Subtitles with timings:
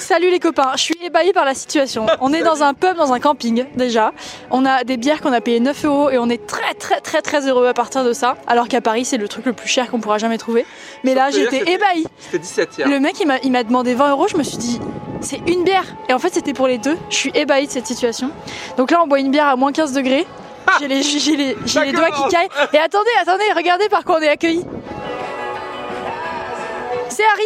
[0.00, 2.06] Salut les copains, je suis ébahie par la situation.
[2.22, 4.12] On est dans un pub, dans un camping déjà.
[4.50, 7.20] On a des bières qu'on a payé 9 euros et on est très très très
[7.20, 8.36] très heureux à partir de ça.
[8.46, 10.64] Alors qu'à Paris c'est le truc le plus cher qu'on pourra jamais trouver.
[11.04, 12.06] Mais là j'étais ébahie.
[12.18, 12.88] C'était 17 hier.
[12.88, 14.80] Le mec il m'a- demandé 20 euros, je me suis dit
[15.20, 15.84] c'est une bière.
[16.08, 16.96] Et en fait c'était pour les deux.
[17.10, 18.30] Je suis ébahie de cette situation.
[18.78, 20.26] Donc là on boit une bière à moins 15 degrés.
[20.80, 22.48] J'ai les, j'ai les, j'ai les Ça doigts qui caillent.
[22.72, 24.64] Et attendez, attendez, regardez par quoi on est accueillis.
[27.10, 27.44] C'est Harry.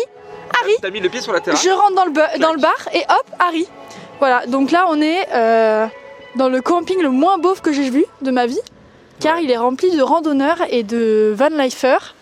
[0.64, 0.74] Harry.
[0.82, 1.62] T'as mis le pied sur la terrasse.
[1.62, 3.66] Je rentre dans le, bu- dans le bar et hop, Harry.
[4.18, 5.86] Voilà, donc là on est euh,
[6.36, 8.61] dans le camping le moins beauf que j'ai vu de ma vie,
[9.20, 12.14] car il est rempli de randonneurs et de van lifers,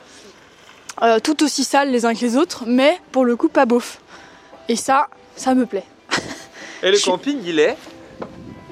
[1.02, 3.98] euh, tout aussi sales les uns que les autres, mais pour le coup pas beauf.
[4.68, 5.84] Et ça, ça me plaît.
[6.82, 7.76] Et le Je suis- camping, il est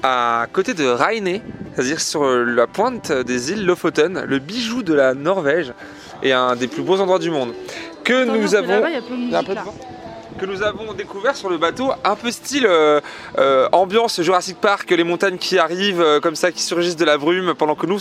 [0.03, 1.41] à côté de Rainé,
[1.75, 5.73] c'est-à-dire sur la pointe des îles Lofoten, le bijou de la Norvège
[6.23, 7.53] et un des plus beaux endroits du monde.
[8.11, 8.87] Que nous avons.
[8.87, 9.63] il y a plein de Il y a un musique, peu de là.
[9.63, 9.73] vent.
[10.39, 12.99] que nous avons découvert sur le bateau, un peu style euh,
[13.37, 17.17] euh, ambiance Jurassic Park, les montagnes qui arrivent euh, comme ça, qui surgissent de la
[17.17, 17.99] brume, pendant que nous,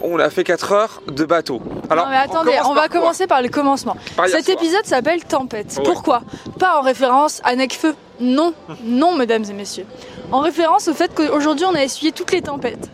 [0.00, 1.60] on a fait 4 heures de bateau.
[1.90, 3.96] Alors, non mais attendez, on, va commencer par le commencement.
[4.16, 4.56] Par Cet soir.
[4.56, 5.74] épisode s'appelle Tempête.
[5.76, 5.84] Ouais.
[5.84, 6.22] Pourquoi?
[6.58, 7.94] Pas en référence à Necfeu.
[8.20, 9.86] Non, non, mesdames et messieurs.
[10.32, 12.88] En référence au fait qu'aujourd'hui on a essuyé toutes les tempêtes.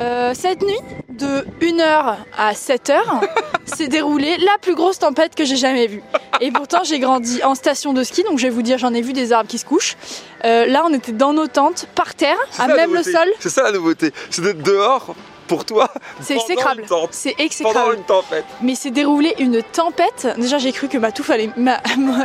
[0.00, 0.80] Euh, cette nuit,
[1.20, 3.00] de 1h à 7h,
[3.66, 6.02] s'est déroulée la plus grosse tempête que j'ai jamais vue.
[6.40, 9.02] Et pourtant, j'ai grandi en station de ski, donc je vais vous dire, j'en ai
[9.02, 9.96] vu des arbres qui se couchent.
[10.44, 13.28] Euh, là, on était dans nos tentes, par terre, à même le sol.
[13.40, 15.14] C'est ça la nouveauté, c'est d'être dehors
[15.46, 15.88] pour toi.
[16.20, 16.84] C'est pendant exécrable.
[17.10, 17.94] C'est Pendant exécrable.
[17.96, 18.44] une tempête.
[18.62, 20.28] Mais c'est déroulé une tempête.
[20.38, 22.24] Déjà, j'ai cru que ma touffe allait, ma, ma,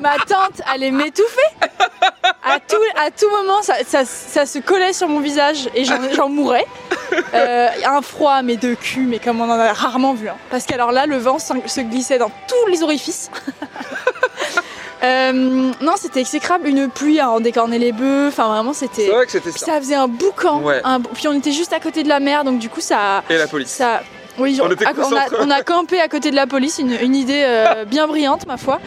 [0.00, 1.40] ma tante allait m'étouffer.
[2.42, 6.28] À tout, à tout moment, ça, ça- ça se collait sur mon visage et j'en
[6.28, 6.66] mourais.
[7.34, 10.28] Euh, un froid, mais de cul, mais comme on en a rarement vu.
[10.28, 10.34] hein.
[10.50, 13.30] Parce qu'alors là, le vent se glissait dans tous les orifices.
[15.02, 16.66] Euh, non, c'était exécrable.
[16.66, 18.26] Une pluie à en décorner les bœufs.
[18.28, 19.06] Enfin, vraiment, c'était.
[19.08, 19.66] vrai que c'était Puis ça.
[19.74, 20.60] ça faisait un boucan.
[20.60, 20.80] Ouais.
[20.82, 23.22] un bou- Puis on était juste à côté de la mer, donc du coup, ça.
[23.30, 23.68] Et la police.
[23.70, 24.02] Ça,
[24.38, 25.36] oui, On a, on, a, concentrés.
[25.40, 28.56] on a campé à côté de la police, une, une idée euh, bien brillante ma
[28.56, 28.80] foi.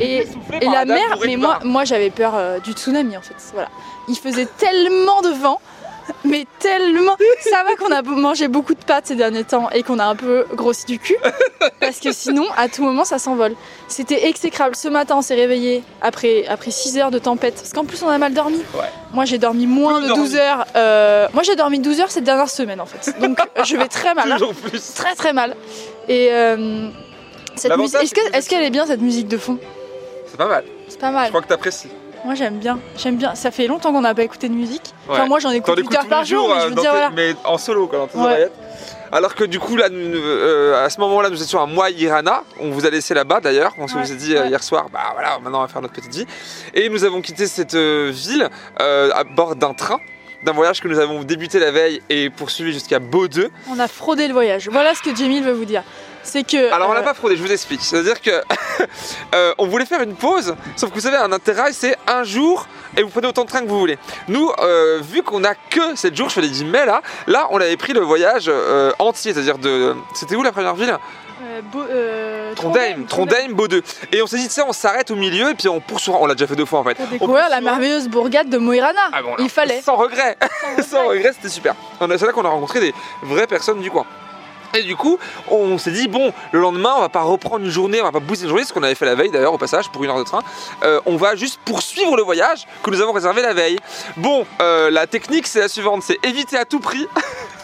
[0.00, 0.26] Et,
[0.62, 3.34] la mer, mais moi, moi j'avais peur euh, du tsunami en fait.
[3.52, 3.68] Voilà.
[4.08, 5.60] Il faisait tellement de vent,
[6.24, 7.16] mais tellement.
[7.40, 10.16] Ça va qu'on a mangé beaucoup de pâtes ces derniers temps et qu'on a un
[10.16, 11.16] peu grossi du cul,
[11.80, 13.54] parce que sinon à tout moment ça s'envole.
[13.88, 14.76] C'était exécrable.
[14.76, 18.08] Ce matin on s'est réveillé après, après 6 heures de tempête, parce qu'en plus on
[18.08, 18.58] a mal dormi.
[18.74, 18.80] Ouais.
[19.12, 20.22] Moi j'ai dormi moins Plus de dormi.
[20.24, 20.66] 12 heures.
[20.76, 23.18] euh, moi j'ai dormi 12 heures cette dernière semaine en fait.
[23.20, 24.30] Donc je vais très mal.
[24.32, 24.94] hein Toujours plus.
[24.94, 25.56] très très mal.
[26.08, 26.88] Et euh,
[27.56, 29.58] cette musique, est-ce qu'elle est bien cette musique de fond?
[30.26, 30.64] C'est pas mal.
[30.88, 31.28] C'est pas Je mal.
[31.30, 31.88] crois que t'apprécies.
[32.24, 33.34] Moi j'aime bien, j'aime bien.
[33.34, 34.92] Ça fait longtemps qu'on n'a pas écouté de musique.
[35.08, 36.82] Enfin moi j'en écoute 8 écoutes heures tous par jour, mais je euh, veux dans
[36.82, 37.10] dire tes- voilà.
[37.14, 38.24] mais en solo, quoi, dans tes Ouais.
[38.24, 38.52] oreillettes.
[39.10, 42.42] Alors que du coup, là, nous- euh, à ce moment-là, nous étions à Moi Irana.
[42.60, 43.72] On vous a laissé là-bas d'ailleurs.
[43.78, 44.48] On se Ouais, vous a dit euh, ouais.
[44.50, 46.26] hier soir, bah voilà, maintenant on va faire notre petite vie.
[46.74, 48.50] Et nous avons quitté cette euh, ville
[48.82, 49.98] euh, à bord d'un train,
[50.42, 53.50] d'un voyage que nous avons débuté la veille et poursuivi jusqu'à Beaudeux.
[53.70, 54.68] On a fraudé le voyage.
[54.68, 55.82] Voilà ce que Jamie veut vous dire.
[56.22, 56.72] C'est que.
[56.72, 57.80] Alors on euh, l'a pas fraudé, je vous explique.
[57.80, 58.30] C'est-à-dire que
[59.34, 62.66] euh, on voulait faire une pause, sauf que vous savez, un intérêt c'est un jour
[62.96, 63.98] et vous prenez autant de train que vous voulez.
[64.28, 67.46] Nous, euh, vu qu'on a que 7 jours, je fais les 10 mai là, là
[67.50, 69.94] on avait pris le voyage euh, entier, c'est-à-dire de.
[70.14, 70.90] C'était où la première ville?
[70.90, 70.96] euh,
[71.62, 73.82] Beau- euh, Trondheim, Trondheim, Beaudeux.
[74.12, 76.20] Et on s'est dit, sais, on s'arrête au milieu et puis on poursuivra.
[76.20, 76.94] On l'a déjà fait deux fois en fait.
[76.94, 77.70] Pour On découvrir la poursuivra.
[77.72, 79.00] merveilleuse bourgade de Moirana.
[79.12, 79.80] Ah bon, Il fallait.
[79.82, 80.36] Sans regret.
[80.88, 81.74] Sans regret, c'était super.
[82.00, 84.04] On C'est là qu'on a rencontré des vraies personnes du coin.
[84.74, 85.18] Et du coup,
[85.50, 88.20] on s'est dit, bon, le lendemain, on va pas reprendre une journée, on va pas
[88.20, 90.18] booster une journée, ce qu'on avait fait la veille d'ailleurs au passage pour une heure
[90.18, 90.42] de train.
[90.84, 93.78] Euh, on va juste poursuivre le voyage que nous avons réservé la veille.
[94.18, 97.06] Bon, euh, la technique c'est la suivante, c'est éviter à tout prix.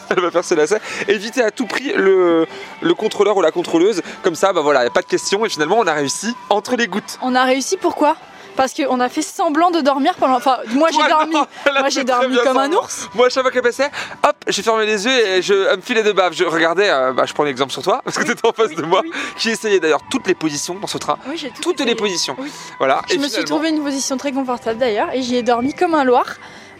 [0.10, 0.80] Elle va faire ce lacet.
[1.08, 2.46] Éviter à tout prix le,
[2.82, 4.02] le contrôleur ou la contrôleuse.
[4.22, 5.44] Comme ça, bah voilà, y a pas de question.
[5.44, 7.18] Et finalement, on a réussi entre les gouttes.
[7.22, 8.16] On a réussi pourquoi?
[8.56, 10.36] Parce qu'on a fait semblant de dormir pendant.
[10.36, 11.32] Enfin, moi j'ai Ouais, dormi.
[11.34, 11.44] non,
[11.80, 13.08] Moi j'ai dormi comme un ours.
[13.14, 13.90] Moi, à chaque fois qu'elle passait,
[14.22, 16.32] hop, j'ai fermé les yeux et je elle me filais de bave.
[16.34, 18.52] Je regardais, euh, bah, je prends l'exemple sur toi, parce que Oui, tu étais en
[18.52, 19.10] face oui, de moi, oui.
[19.38, 21.18] qui essayait d'ailleurs toutes les positions dans ce train.
[21.28, 21.96] Oui, j'ai tout Toutes les essayé.
[21.96, 22.36] positions.
[22.78, 23.02] Voilà.
[23.08, 25.96] Je et me suis trouvé une position très confortable d'ailleurs et j'y ai dormi comme
[25.96, 26.24] un loir.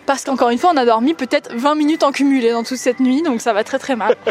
[0.06, 3.00] Parce qu'encore une fois, on a dormi peut-être 20 minutes en cumulé dans toute cette
[3.00, 4.16] nuit, donc ça va très très mal.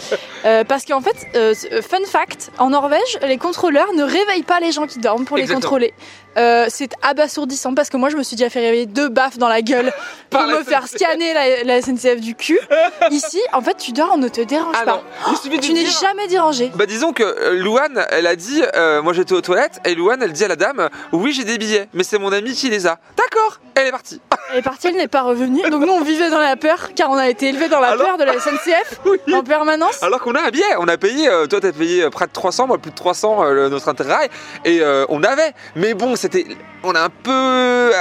[0.46, 4.74] Euh, parce qu'en fait, euh, fun fact, en Norvège, les contrôleurs ne réveillent pas les
[4.74, 5.94] gens qui dorment pour les contrôler.
[6.36, 9.48] Euh, c'est abasourdissant parce que moi je me suis déjà fait réveiller deux baffes dans
[9.48, 9.94] la gueule
[10.30, 12.60] pour la me faire scanner la, la SNCF du cul.
[13.12, 15.04] Ici, en fait, tu dors, on ne te dérange Ah pas.
[15.28, 16.72] non, Tu n'es dire- jamais dérangé.
[16.75, 20.22] Bah disons que euh, Louane, elle a dit, euh, moi j'étais aux toilettes, et Louane,
[20.22, 22.86] elle dit à la dame, oui j'ai des billets, mais c'est mon ami qui les
[22.86, 23.00] a.
[23.16, 24.20] D'accord, elle est partie.
[24.54, 25.62] Elle est partie, elle n'est pas revenue.
[25.70, 28.06] Donc nous, on vivait dans la peur, car on a été élevés dans la Alors
[28.06, 29.18] peur de la SNCF Oui.
[29.34, 30.02] en permanence.
[30.04, 32.32] Alors qu'on a un billet, on a payé, euh, toi t'as payé euh, près de
[32.32, 34.30] 300, moi plus de 300 euh, notre interrail,
[34.64, 36.46] et euh, on avait, mais bon c'était,
[36.84, 37.92] on a un peu,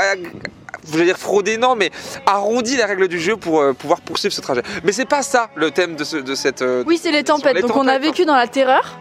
[0.93, 1.90] je veux dire fraudé non, mais
[2.26, 4.62] arrondi les règles du jeu pour euh, pouvoir poursuivre ce trajet.
[4.84, 6.60] Mais c'est pas ça le thème de, ce, de cette...
[6.60, 7.55] euh, Oui, c'est les tempêtes.
[7.55, 8.98] les Donc on a tempêtes, vécu dans la terreur.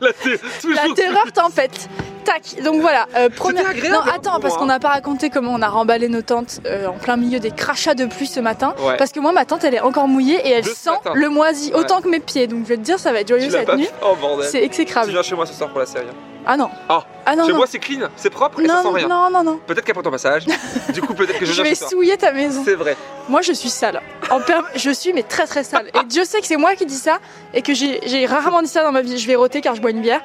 [0.00, 0.10] la,
[0.74, 1.88] La terreur tempête.
[2.26, 2.62] Tac.
[2.62, 3.06] Donc voilà.
[3.16, 3.68] euh, première.
[3.70, 6.86] agréable, Non, attends, parce qu'on n'a pas raconté comment on a remballé nos tentes euh,
[6.88, 8.74] en plein milieu des crachats de pluie ce matin.
[8.84, 8.96] Ouais.
[8.98, 11.70] Parce que moi, ma tente, elle est encore mouillée et elle De sent le moisi
[11.72, 11.80] Ouais.
[11.80, 12.46] autant que mes pieds.
[12.48, 13.88] Donc je vais te dire, ça va être joyeux Tu cette nuit.
[14.02, 14.46] Oh bordel.
[14.50, 15.10] C'est Tu exécrable.
[15.10, 16.06] viens chez moi ce soir pour la série.
[16.10, 16.14] hein.
[16.48, 16.68] Ah non.
[16.88, 17.04] Ah.
[17.24, 17.44] Ah non.
[17.44, 17.56] chez non.
[17.56, 19.08] moi c'est clean, c'est propre et ça sent non, rien.
[19.08, 19.60] non, non, non.
[19.66, 20.46] Peut-être qu'après ton passage,
[20.94, 22.62] du coup peut-être que je Je vais souiller ta maison.
[22.64, 22.96] C'est vrai.
[23.28, 24.00] Moi, je suis sale.
[24.30, 25.90] En perm- Je suis, mais très très sale.
[26.00, 27.18] Et Dieu sait que c'est moi qui dis ça
[27.52, 29.18] et que j'ai j'ai rarement dit ça dans ma vie.
[29.18, 30.20] Je vais roter car je bois une bière.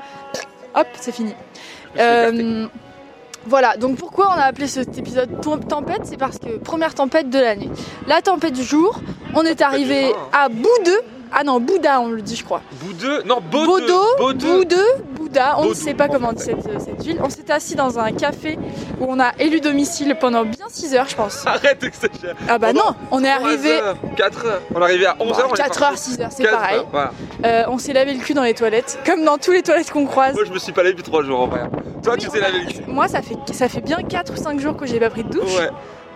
[0.76, 1.34] Hop, c'est fini.
[1.98, 2.68] Euh,
[3.46, 6.02] voilà, donc pourquoi on a appelé cet épisode tempête?
[6.04, 7.70] C'est parce que première tempête de l'année.
[8.08, 9.00] La tempête du jour,
[9.36, 10.48] on est arrivé à.
[11.34, 12.62] Ah non, Bouddha, on le dit, je crois.
[12.84, 13.96] Boudeux, non Baudeux.
[14.20, 14.58] Baudeux.
[14.58, 14.86] Boudeux,
[15.58, 17.20] On ne sait pas en comment on dit cette, cette ville.
[17.24, 18.58] On s'est assis dans un café
[19.00, 21.44] où on a élu domicile pendant bien 6 heures, je pense.
[21.46, 22.36] Arrête d'exagérer.
[22.48, 23.80] Ah bah non, on est arrivé
[24.18, 24.62] 4 heures.
[24.74, 25.54] On est arrivé à 11 heures.
[25.54, 26.80] 4 heures, 6 heures, c'est pareil.
[26.80, 27.12] heures, Voilà.
[27.46, 30.06] Euh, on s'est lavé le cul dans les toilettes, comme dans tous les toilettes qu'on
[30.06, 30.34] croise.
[30.34, 31.62] Moi je me suis pas lavé depuis 3 jours en vrai.
[32.04, 32.84] Toi tu t'es lavé le cul.
[32.88, 35.30] Moi, ça fait, ça fait bien 4 ou 5 jours que j'ai pas pris de
[35.30, 35.56] douche.
[35.58, 35.70] Ouais.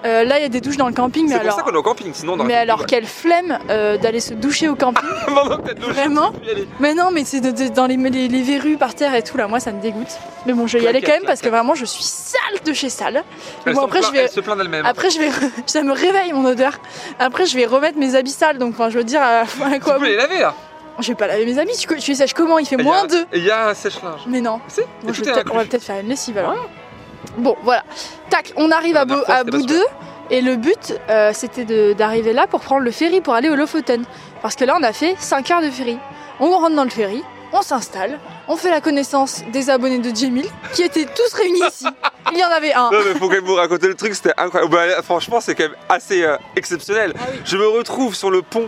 [0.05, 1.55] Euh, là, il y a des douches dans le camping, mais C'est pour alors.
[1.57, 2.85] ça qu'on est au camping, sinon dans Mais alors, ouais.
[2.87, 5.03] quelle flemme euh, d'aller se doucher au camping.
[5.79, 6.31] Vraiment
[6.79, 9.37] mais non, mais c'est de- de- dans les, les, les verrues par terre et tout,
[9.37, 10.17] là, moi, ça me dégoûte.
[10.45, 12.73] Mais bon, je vais y aller quand même parce que vraiment, je suis sale de
[12.73, 13.23] chez sale.
[13.65, 14.19] Elle Bon, après, je vais.
[14.19, 14.85] Elle se plaint d'elle-même.
[14.85, 15.29] Après, je vais.
[15.65, 16.73] Ça me réveille mon odeur.
[17.19, 18.57] Après, je vais remettre mes habits sales.
[18.57, 20.53] Donc, enfin, je veux dire, à, à Tu quoi peux les laver là.
[20.99, 21.75] Je vais pas laver mes habits.
[21.77, 22.57] Tu, tu les sèches comment?
[22.59, 23.17] Il fait Et moins un- 2.
[23.33, 24.21] et Il y a un sèche-linge.
[24.27, 24.59] Mais non.
[24.67, 26.55] Si, je vais on va peut-être faire une lessive alors.
[27.37, 27.83] Bon, voilà.
[28.29, 29.83] Tac, on arrive à, Bo- fois, à pas Boudeux.
[30.31, 33.55] Et le but, euh, c'était de- d'arriver là pour prendre le ferry pour aller au
[33.55, 34.03] Lofoten.
[34.41, 35.97] Parce que là, on a fait 5 heures de ferry.
[36.39, 37.23] On rentre dans le ferry,
[37.53, 41.85] on s'installe, on fait la connaissance des abonnés de Jamil, qui étaient tous réunis ici.
[42.33, 42.89] Il y en avait un.
[42.91, 44.71] Non mais faut quand même vous raconter le truc, c'était incroyable.
[44.73, 47.13] Bah, franchement c'est quand même assez euh, exceptionnel.
[47.15, 47.39] Ah oui.
[47.45, 48.67] Je me retrouve sur le pont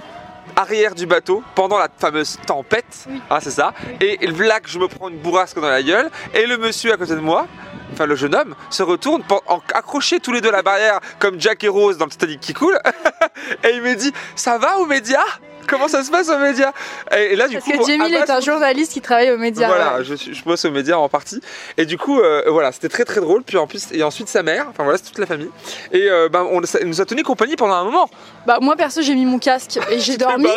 [0.55, 3.21] arrière du bateau pendant la fameuse tempête, Oui.
[3.29, 6.45] ah c'est ça, et là que je me prends une bourrasque dans la gueule, et
[6.47, 7.45] le monsieur à côté de moi,
[7.93, 10.99] enfin le jeune homme, se retourne pen- en- accrochés tous les deux à la barrière
[11.19, 12.77] comme Jack et Rose dans le Titanic qui coule,
[13.63, 15.23] et il me dit ça va aux médias
[15.69, 16.71] Comment ça se passe aux médias
[17.13, 19.37] et, et là du Parce coup, que Jamil Abbas est un journaliste qui travaille aux
[19.37, 19.67] médias.
[19.67, 20.05] voilà, ouais.
[20.05, 21.41] je, bosse aux médias en partie.
[21.75, 23.43] Et du coup, euh, voilà, c'était très très drôle.
[23.43, 25.49] Puis en plus, et ensuite sa mère, enfin voilà, c'est toute la famille.
[25.91, 28.09] Et euh, ben, on, ça nous a tenu compagnie pendant un moment.
[28.45, 30.47] Bah, moi, perso, j'ai mis mon casque et j'ai dormi.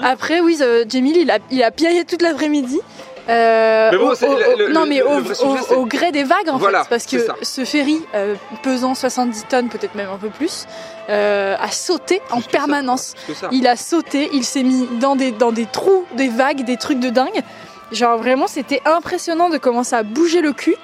[0.00, 2.78] Après, oui, euh, Jamil, il a, il a piaillé toute l'après-midi.
[3.28, 6.58] Euh, Mais bon, au- le- non, mais le- au, le sujet, gré des vagues, en
[6.58, 6.90] Voilà, fait.
[6.90, 10.66] Parce que ce ferry, euh, pesant 70 tonnes, peut-être même un peu plus,
[11.08, 13.14] euh, a sauté en permanence.
[13.34, 13.48] ça.
[13.52, 17.00] Il a sauté, il s'est mis dans des, dans des trous, des vagues, des trucs
[17.00, 17.42] de dingue.
[17.92, 20.76] Genre, vraiment, c'était impressionnant de commencer à bouger le cul.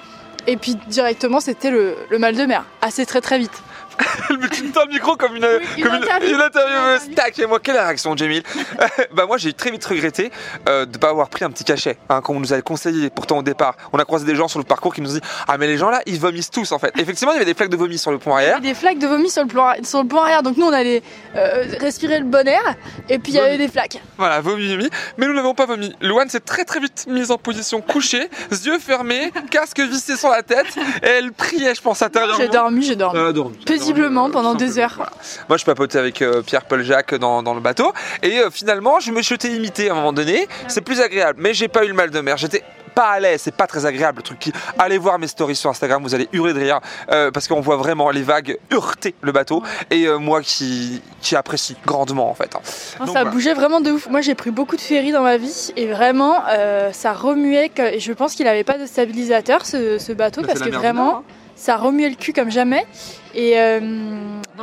[0.48, 2.64] Et puis, directement, c'était le, le mal de mer.
[2.80, 3.52] Assez très, très vite.
[4.52, 5.46] Tu me tends le micro comme une,
[5.78, 6.34] une comme interview.
[6.34, 7.06] une intervieweuse.
[7.08, 8.42] Une Tac, et moi, quelle réaction, Jamil
[9.14, 10.30] Bah, moi, j'ai très vite regretté
[10.68, 13.10] euh, de ne pas avoir pris un petit cachet, hein, comme on nous avait conseillé
[13.10, 13.76] pourtant au départ.
[13.92, 15.78] On a croisé des gens sur le parcours qui nous ont dit Ah, mais les
[15.78, 16.92] gens là, ils vomissent tous en fait.
[16.98, 18.56] Effectivement, il y avait des flaques de vomi sur le pont Il y arrière.
[18.56, 20.42] avait des flaques de vomi sur le, plan, sur le pont arrière.
[20.42, 21.02] Donc, nous, on allait
[21.36, 22.76] euh, respirer le bon air.
[23.08, 24.00] Et puis, il y avait des flaques.
[24.18, 24.88] Voilà, vomi, vomi.
[25.16, 25.94] Mais nous n'avons pas vomi.
[26.00, 28.28] Louane s'est très très vite mise en position couchée,
[28.64, 30.66] yeux fermés, casque vissé sur la tête,
[31.02, 32.38] et elle priait, je pense, intérieurement.
[32.38, 33.18] J'ai dormi, j'ai dormi.
[33.18, 33.58] Elle a dormi.
[33.82, 34.94] Paisiblement pendant deux heures.
[34.96, 35.12] Voilà.
[35.48, 39.10] Moi, je papotais avec euh, Pierre-Paul Jacques dans, dans le bateau, et euh, finalement, je
[39.12, 40.48] me suis été imité à un moment donné.
[40.68, 42.36] C'est plus agréable, mais j'ai pas eu le mal de mer.
[42.36, 42.62] J'étais
[42.94, 44.52] pas à l'aise, c'est pas très agréable le truc qui.
[44.78, 46.78] Allez voir mes stories sur Instagram, vous allez hurler de rire
[47.10, 51.34] euh, parce qu'on voit vraiment les vagues heurter le bateau et euh, moi qui, qui
[51.34, 52.54] apprécie grandement en fait.
[52.54, 52.60] hein.
[53.00, 53.30] Non, Donc, ça voilà.
[53.30, 54.08] bougeait vraiment de ouf.
[54.10, 57.70] Moi, j'ai pris beaucoup de ferries dans ma vie et vraiment, euh, ça remuait.
[57.70, 60.68] que- et Je pense qu'il n'avait pas de stabilisateur ce, ce bateau Mais parce que
[60.68, 61.22] vraiment, Nord,
[61.56, 62.86] ça remuait le cul comme jamais.
[63.34, 63.80] Et, euh,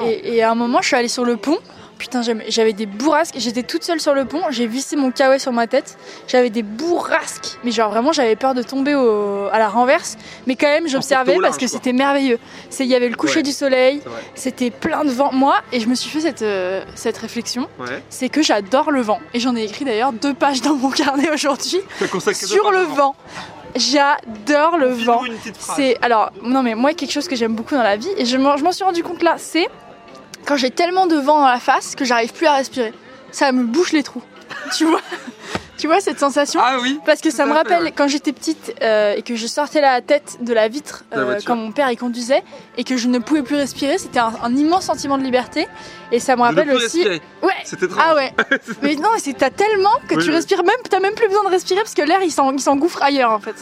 [0.06, 1.58] et, et à un moment, je suis allée sur le pont.
[1.98, 3.36] Putain, j'avais- des bourrasques.
[3.40, 4.40] J'étais toute seule sur le pont.
[4.52, 5.98] J'ai vissé mon kawaii sur ma tête.
[6.30, 7.58] J'avais des bourrasques.
[7.66, 10.18] Mais genre vraiment, j'avais peur de tomber au- à la renverse.
[10.48, 12.40] Mais quand même, j'observais parce que c'était merveilleux.
[12.70, 13.44] C'est- Il y avait le coucher Ouais.
[13.44, 14.02] du soleil.
[14.34, 15.32] C'était plein de vent.
[15.34, 18.02] Moi, et je me suis fait cette, euh, cette réflexion Ouais.
[18.10, 19.20] c'est que j'adore le vent.
[19.34, 21.82] Et j'en ai écrit d'ailleurs deux pages dans mon carnet aujourd'hui
[22.34, 23.14] sur le vent.
[23.76, 25.22] J'adore le vent.
[25.60, 28.38] C'est alors non mais moi quelque chose que j'aime beaucoup dans la vie et je
[28.38, 29.68] m'en je m'en suis rendu compte là, c'est
[30.46, 32.94] quand j'ai tellement de vent dans la face que j'arrive plus à respirer.
[33.32, 34.24] Ça me bouche les trous.
[34.76, 35.02] Tu vois?
[35.80, 37.92] Tu vois cette sensation Ah oui Parce que ça me fait, rappelle ouais.
[37.96, 41.40] quand j'étais petite euh, et que je sortais la tête de la vitre la euh,
[41.46, 42.44] quand mon père y conduisait
[42.78, 43.98] et que je ne pouvais plus respirer.
[43.98, 45.68] C'était un, un immense sentiment de liberté.
[46.12, 46.98] Et ça me rappelle aussi.
[47.04, 47.22] respirer.
[47.42, 47.54] Ouais.
[47.64, 48.00] C'était trop.
[48.00, 48.32] Ah ouais.
[48.84, 50.36] mais non, c'est t'as tellement que Oui, tu oui.
[50.36, 53.02] respires même, t'as même plus besoin de respirer parce que l'air il s'en- il s'engouffre
[53.02, 53.56] ailleurs en fait.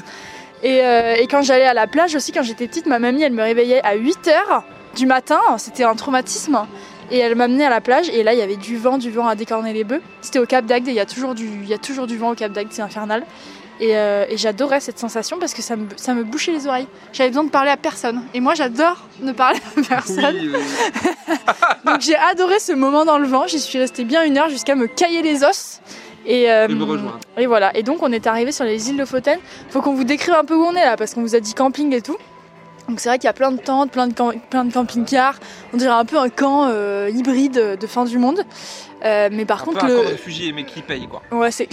[0.63, 3.33] Et, euh, et quand j'allais à la plage aussi, quand j'étais petite, ma mamie elle
[3.33, 4.63] me réveillait à 8h
[4.95, 5.39] du matin.
[5.59, 6.65] C'était un traumatisme.
[7.11, 9.27] Et elle m'amenait à la plage et là il y avait du vent, du vent
[9.27, 10.01] à décorner les bœufs.
[10.21, 12.17] C'était au Cap d'Agde et il y a toujours du, il y a toujours du
[12.17, 13.23] vent au Cap d'Agde, c'est infernal.
[13.79, 16.87] Et, euh, et j'adorais cette sensation parce que ça me, ça me bouchait les oreilles.
[17.13, 18.23] J'avais besoin de parler à personne.
[18.33, 20.35] Et moi j'adore ne parler à personne.
[20.41, 21.35] Oui, oui.
[21.85, 23.45] Donc j'ai adoré ce moment dans le vent.
[23.47, 25.79] J'y suis restée bien une heure jusqu'à me cailler les os.
[26.25, 27.19] Et, euh, Et me rejoindre.
[27.37, 27.73] et voilà.
[27.77, 29.39] Et donc on est arrivé sur les îles de Fautaine.
[29.69, 31.53] Faut qu'on vous décrive un peu où on est là parce qu'on vous a dit
[31.53, 32.17] camping et tout.
[32.87, 35.35] Donc c'est vrai qu'il y a plein de tentes, plein de, camp- plein de camping-cars.
[35.73, 38.43] On dirait un peu un camp euh, hybride de fin du monde.
[39.05, 41.21] Euh, mais par Un contre peu un le camp de réfugiés, mais qui paye quoi.
[41.31, 41.69] ouais c'est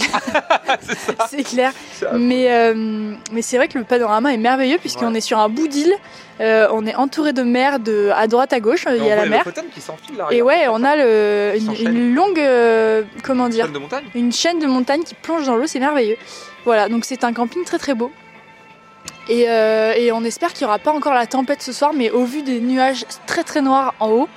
[1.29, 1.71] c'est clair.
[2.13, 5.17] Mais, euh, mais c'est vrai que le panorama est merveilleux puisqu'on Ouais.
[5.17, 5.93] est sur un bout d'île.
[6.39, 8.85] On est entouré de mer de, à droite à gauche.
[8.89, 9.43] Il y a la mer.
[9.73, 10.27] qui s'enfile là.
[10.31, 12.41] Et ouais, on a le, une, une longue,
[13.23, 16.17] comment dire, Chaîne de montagne une chaîne de montagnes qui plonge dans l'eau, c'est merveilleux.
[16.65, 18.11] Voilà, donc c'est un camping très très beau.
[19.27, 22.11] Et, euh, et on espère qu'il n'y aura pas encore la tempête ce soir, mais
[22.11, 24.29] au vu des nuages très très noirs en haut,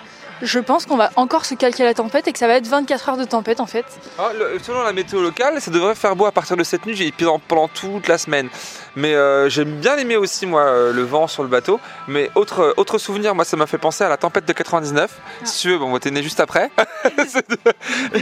[0.42, 3.08] je pense qu'on va encore se calquer la tempête et que ça va être 24
[3.10, 3.84] heures de tempête en fait.
[4.18, 7.00] Ah, le- selon la météo locale, ça devrait faire beau à partir de cette nuit
[7.02, 8.48] et puis pendant, toute la semaine.
[8.96, 11.78] Mais euh, j'aime bien aimé aussi moi euh, le vent sur le bateau.
[12.08, 15.10] Mais autre, autre souvenir, moi ça m'a fait penser à la tempête de 99.
[15.18, 15.46] Ah.
[15.46, 16.70] Si tu veux, bon, moi, t'es né juste après.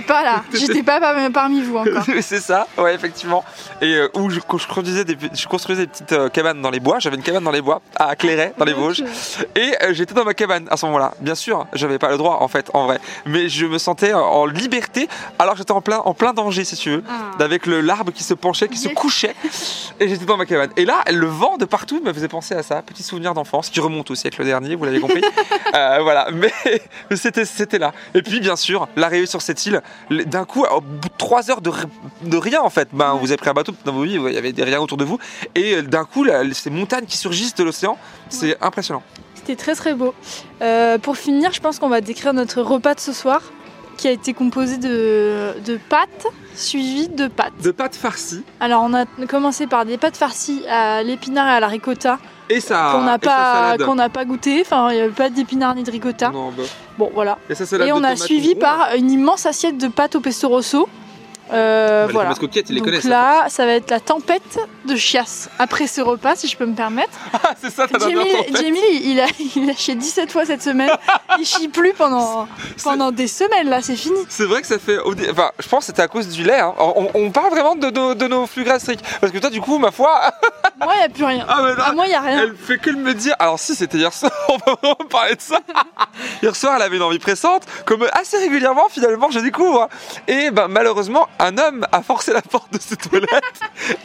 [0.07, 2.05] Pas là, j'étais pas par- parmi vous encore.
[2.21, 3.45] c'est ça, ouais, effectivement.
[3.81, 6.99] Et euh, où je, je construisais des, je construisais des petites cabanes dans les bois.
[6.99, 9.03] J'avais une cabane dans les bois, à Clairet, dans les Vosges.
[9.55, 11.13] Et j'étais dans ma cabane à ce moment-là.
[11.21, 13.01] Bien sûr, j'avais pas le droit en fait, en vrai.
[13.27, 15.09] Mais je me sentais en- liberté
[15.39, 17.05] alors j'étais en plein, en plein danger, si tu veux.
[17.09, 17.43] Ah.
[17.43, 19.35] Avec le l'arbre qui se penchait, qui se couchait.
[20.01, 20.71] Et j'étais dans ma cabane.
[20.77, 22.83] Et là, le vent de partout me faisait penser à ça.
[22.83, 25.23] Petit souvenir d'enfance qui remonte au siècle dernier, vous l'avez compris.
[25.75, 26.53] Euh, voilà, mais,
[27.17, 27.93] c'était, c'était là.
[28.15, 31.51] Et puis, bien sûr, l'arrivée sur cette île, le- d'un coup, au bout de trois
[31.51, 31.71] heures de,
[32.23, 34.39] de rien en fait, ben, vous avez pris un bateau dans vos vies, il y
[34.39, 35.19] avait des rien autour de vous.
[35.55, 37.99] Et euh, d'un coup, là, ces montagnes qui surgissent de l'océan,
[38.31, 39.03] c'est impressionnant.
[39.47, 40.13] C'était très très beau.
[40.61, 43.41] Euh, pour finir, je pense qu'on va décrire notre repas de ce soir,
[43.97, 46.27] qui a été composé de, de pâtes
[46.57, 47.53] suivies de pâtes.
[47.63, 48.43] De pâtes farcies.
[48.59, 52.59] Alors on a commencé par des pâtes farcies à l'épinard et à la ricotta Et
[52.59, 52.91] ça.
[52.91, 53.83] qu'on n'a pas salade.
[53.85, 54.63] qu'on n'a pas goûté.
[54.63, 56.31] Enfin, il n'y avait pas d'épinard ni de ricotta.
[56.31, 56.65] Non, bah.
[56.99, 57.39] Bon, voilà.
[57.49, 60.89] Et, salade Et on a suivi par une immense assiette de pâtes au pesto rosso.
[61.53, 61.76] Euh,
[62.07, 62.35] Bah, voilà.
[62.69, 63.05] ils les connaissent.
[63.05, 66.75] là, ça va être la tempête de chiasse après ce repas, si je peux me
[66.75, 67.11] permettre.
[67.49, 68.57] Ah, c'est ça, ta dernière Jamie.
[68.61, 70.91] Jamie, il a, il a chié 17 fois cette semaine.
[71.39, 72.49] Il chie plus pendant,
[72.85, 74.19] pendant des semaines, là, c'est fini.
[74.29, 74.99] C'est vrai que ça fait.
[75.31, 76.59] Enfin, je pense que c'était à cause du lait.
[76.59, 76.75] hein.
[76.79, 79.01] On, on parle vraiment de, nos- de nos flux gastriques.
[79.21, 80.21] Parce que toi, du coup, ma foi.
[80.83, 81.45] Moi, il n'y a plus rien.
[81.49, 82.43] Ah, non, À moi, il n'y a rien.
[82.43, 83.35] Elle fait que de me dire.
[83.39, 84.33] Alors, si, c'était hier soir.
[84.49, 85.59] On va vraiment parler de ça.
[86.43, 87.63] Hier soir, elle avait une envie pressante.
[87.85, 89.89] Comme assez régulièrement, finalement, je découvre.
[90.29, 93.31] Et ben, malheureusement, un homme a forcé la porte de ses toilettes.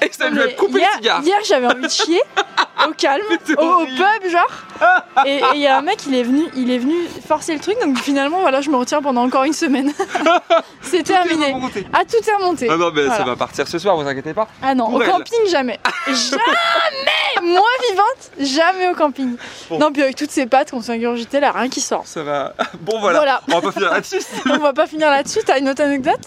[0.01, 1.23] Et ça lui a coupé hier, le cigare.
[1.23, 2.21] hier, j'avais envie de chier,
[2.87, 3.23] au calme,
[3.57, 5.25] au, pub, genre.
[5.25, 6.95] Et il y a un mec, il est venu, il est venu
[7.27, 9.93] forcer le truc, donc finalement, voilà, je me retiens pendant encore une semaine.
[10.81, 11.53] C'est terminé.
[11.53, 11.87] Remonté.
[11.93, 12.67] Ah, tout est remonté.
[12.69, 14.47] Ah non, mais ça va partir ce soir, vous inquiétez pas.
[14.61, 15.09] Ah non, Pour au elle.
[15.09, 15.79] camping, jamais.
[16.07, 19.35] Jamais Moi vivante, jamais au camping.
[19.69, 19.79] Bon.
[19.79, 22.03] Non, puis avec toutes ces pâtes qu'on s'est ingurgitées, là, rien qui sort.
[22.05, 22.53] Ça va.
[22.81, 23.19] Bon, voilà.
[23.19, 23.41] Voilà.
[23.47, 24.21] On va pas finir là-dessus.
[24.49, 26.19] On va pas finir là-dessus, t'as une autre anecdote?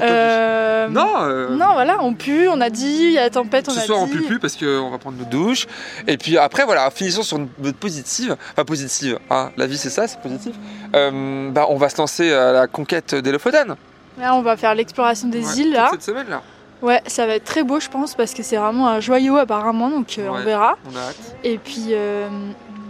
[0.00, 3.68] Euh, Non, euh, Non, voilà, on pue, on a dit, il y a la tempête,
[3.68, 4.12] on Ce a soir, on dit.
[4.12, 5.66] pue plus parce qu'on va prendre notre douche.
[6.06, 8.36] Et puis après, voilà, finissons sur une note positive.
[8.52, 10.54] Enfin, positive, hein, la vie c'est ça, c'est positif.
[10.94, 13.74] Euh, bah, on va se lancer à la conquête des Lofoten.
[14.18, 15.88] Là, on va faire l'exploration des Ouais, îles, là.
[15.92, 16.42] Cette semaine là.
[16.80, 19.90] Ouais, ça va être très beau, je pense, parce que c'est vraiment un joyau, apparemment,
[19.90, 20.76] donc on verra.
[20.92, 21.16] On a hâte.
[21.42, 22.28] Et puis, euh,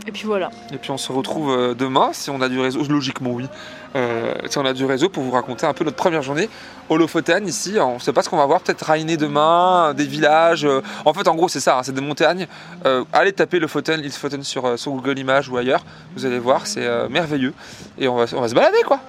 [0.08, 0.50] et puis voilà.
[0.72, 2.82] Et puis on se retrouve euh, demain si on a du réseau.
[2.88, 3.46] Logiquement, oui.
[3.94, 6.48] Euh, si on a du réseau pour vous raconter un peu notre première journée
[6.88, 7.76] au Lofoten ici.
[7.78, 8.60] On ne sait pas ce qu'on va voir.
[8.60, 10.64] Peut-être Rainé demain, des villages.
[10.64, 11.78] euh, En fait, en gros, c'est ça.
[11.78, 12.46] hein, c'est des montagnes.
[12.86, 15.84] Euh, allez taper Lofoten, l'île Lofoten sur, sur Google Images ou ailleurs.
[16.16, 17.52] Vous allez voir, c'est euh, merveilleux.
[17.98, 19.00] Et on va, on va se balader quoi.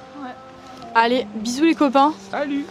[0.96, 2.13] Allez, bisous les copains.
[2.32, 2.65] Salut